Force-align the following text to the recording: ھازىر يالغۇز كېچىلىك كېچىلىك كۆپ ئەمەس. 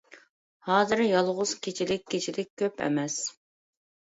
ھازىر 0.69 1.03
يالغۇز 1.07 1.51
كېچىلىك 1.67 2.09
كېچىلىك 2.15 2.51
كۆپ 2.63 2.83
ئەمەس. 2.89 3.21